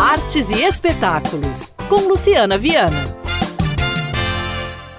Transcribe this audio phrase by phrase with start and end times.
[0.00, 3.04] Artes e espetáculos, com Luciana Viana.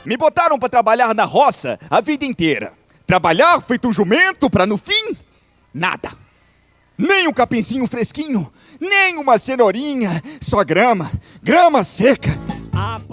[0.05, 2.73] Me botaram para trabalhar na roça a vida inteira.
[3.05, 5.15] Trabalhar feito um jumento para no fim,
[5.73, 6.11] nada.
[6.97, 11.11] Nem um capinzinho fresquinho, nem uma cenourinha, só grama,
[11.41, 12.31] grama seca.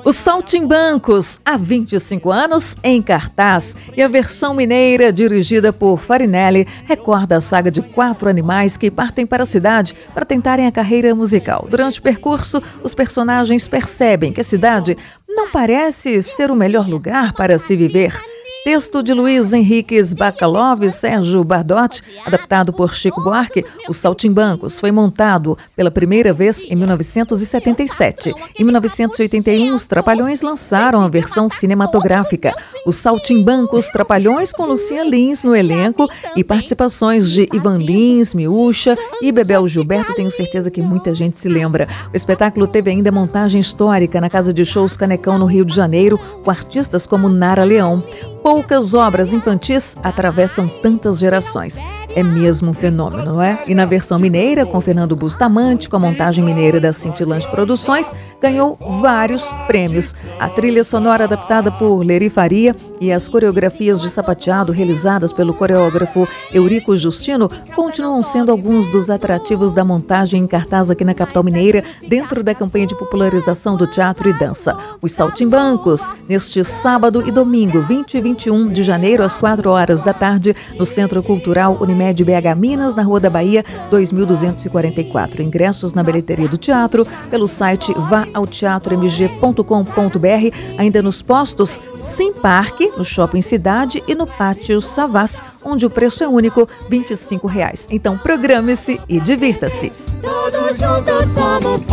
[0.02, 7.36] Os Saltimbancos, há 25 anos, em cartaz, e a versão mineira, dirigida por Farinelli, recorda
[7.36, 11.66] a saga de quatro animais que partem para a cidade para tentarem a carreira musical.
[11.68, 14.96] Durante o percurso, os personagens percebem que a cidade
[15.28, 18.29] não parece ser o melhor lugar para se viver.
[18.62, 24.92] Texto de Luiz Henriques Bacalov e Sérgio Bardotti, adaptado por Chico Buarque, Os Saltimbancos foi
[24.92, 28.34] montado pela primeira vez em 1977.
[28.58, 32.54] Em 1981, os Trapalhões lançaram a versão cinematográfica.
[32.84, 39.32] Os Saltimbancos Trapalhões com Lucia Lins no elenco e participações de Ivan Lins, Miúcha e
[39.32, 41.88] Bebel Gilberto, tenho certeza que muita gente se lembra.
[42.12, 46.20] O espetáculo teve ainda montagem histórica na Casa de Shows Canecão, no Rio de Janeiro,
[46.44, 48.04] com artistas como Nara Leão.
[48.42, 51.76] Poucas obras infantis atravessam tantas gerações.
[52.14, 53.62] É mesmo um fenômeno, não é?
[53.66, 58.76] E na versão mineira, com Fernando Bustamante, com a montagem mineira da Cintilante Produções, ganhou
[59.00, 60.14] vários prêmios.
[60.38, 66.26] A trilha sonora adaptada por Leri Faria e as coreografias de sapateado realizadas pelo coreógrafo
[66.52, 71.84] Eurico Justino continuam sendo alguns dos atrativos da montagem em cartaz aqui na capital mineira,
[72.06, 74.76] dentro da campanha de popularização do teatro e dança.
[75.00, 80.12] Os Saltimbancos, neste sábado e domingo, 20 e 21 de janeiro, às 4 horas da
[80.12, 85.42] tarde, no Centro Cultural Unimed BH Minas, na Rua da Bahia, 2244.
[85.42, 93.42] Ingressos na bilheteria do teatro, pelo site vaaoteatromg.com.br, ainda nos postos Sim Parque, no Shopping
[93.42, 97.86] Cidade e no Pátio Savassi, onde o preço é único, 25 reais.
[97.90, 99.92] Então programe-se e divirta-se.
[100.22, 101.86] Todos juntos somos